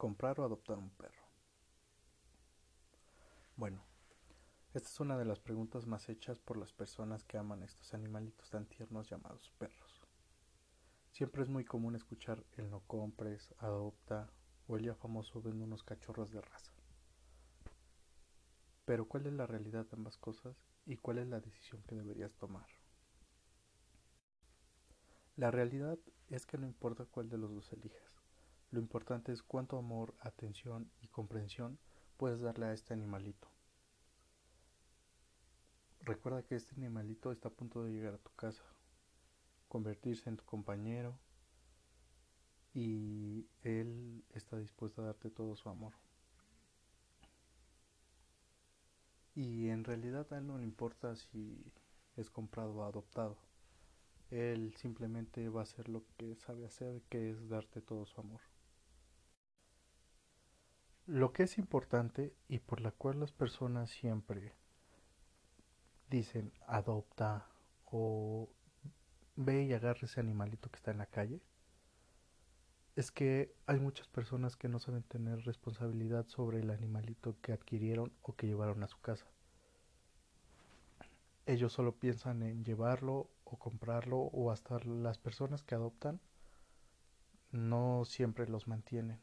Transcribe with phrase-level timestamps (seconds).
[0.00, 1.26] comprar o adoptar un perro?
[3.54, 3.84] Bueno,
[4.72, 8.48] esta es una de las preguntas más hechas por las personas que aman estos animalitos
[8.48, 10.00] tan tiernos llamados perros.
[11.10, 14.32] Siempre es muy común escuchar el no compres, adopta
[14.68, 16.72] o el ya famoso vende unos cachorros de raza.
[18.86, 22.32] Pero ¿cuál es la realidad de ambas cosas y cuál es la decisión que deberías
[22.36, 22.66] tomar?
[25.36, 25.98] La realidad
[26.28, 28.19] es que no importa cuál de los dos elijas.
[28.70, 31.78] Lo importante es cuánto amor, atención y comprensión
[32.16, 33.48] puedes darle a este animalito.
[36.02, 38.62] Recuerda que este animalito está a punto de llegar a tu casa,
[39.68, 41.18] convertirse en tu compañero
[42.72, 45.92] y él está dispuesto a darte todo su amor.
[49.34, 51.72] Y en realidad a él no le importa si
[52.16, 53.36] es comprado o adoptado.
[54.30, 58.40] Él simplemente va a hacer lo que sabe hacer, que es darte todo su amor.
[61.10, 64.54] Lo que es importante y por la cual las personas siempre
[66.08, 67.48] dicen adopta
[67.86, 68.48] o
[69.34, 71.40] ve y agarra ese animalito que está en la calle,
[72.94, 78.12] es que hay muchas personas que no saben tener responsabilidad sobre el animalito que adquirieron
[78.22, 79.26] o que llevaron a su casa.
[81.44, 86.20] Ellos solo piensan en llevarlo o comprarlo o hasta las personas que adoptan
[87.50, 89.18] no siempre los mantienen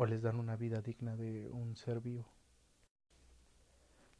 [0.00, 2.24] o les dan una vida digna de un ser vivo.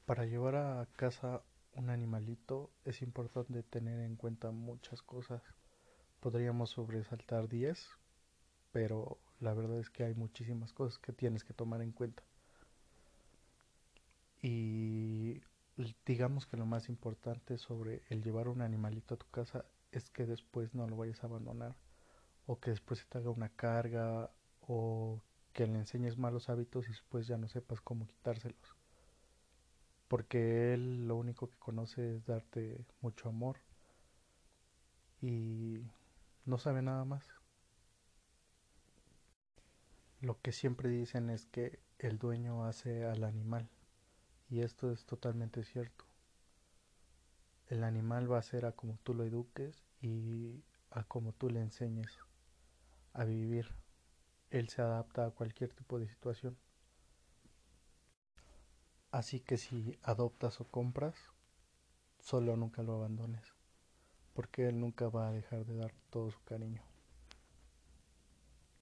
[0.06, 5.40] Para llevar a casa un animalito es importante tener en cuenta muchas cosas.
[6.18, 7.90] Podríamos sobresaltar 10,
[8.72, 12.24] pero la verdad es que hay muchísimas cosas que tienes que tomar en cuenta.
[14.42, 15.40] Y
[16.04, 20.26] digamos que lo más importante sobre el llevar un animalito a tu casa es que
[20.26, 21.76] después no lo vayas a abandonar
[22.46, 25.22] o que después se te haga una carga o
[25.58, 28.76] que le enseñes malos hábitos y después ya no sepas cómo quitárselos.
[30.06, 33.56] Porque él lo único que conoce es darte mucho amor
[35.20, 35.80] y
[36.44, 37.24] no sabe nada más.
[40.20, 43.68] Lo que siempre dicen es que el dueño hace al animal
[44.48, 46.04] y esto es totalmente cierto.
[47.66, 50.62] El animal va a ser a como tú lo eduques y
[50.92, 52.16] a como tú le enseñes
[53.12, 53.74] a vivir
[54.50, 56.56] él se adapta a cualquier tipo de situación.
[59.10, 61.16] Así que si adoptas o compras,
[62.18, 63.54] solo nunca lo abandones,
[64.34, 66.87] porque él nunca va a dejar de dar todo su cariño.